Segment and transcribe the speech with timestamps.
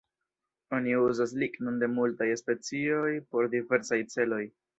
[0.77, 4.43] Oni uzas lignon de multaj specioj por diversaj celoj.